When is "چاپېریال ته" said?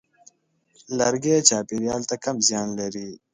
1.49-2.15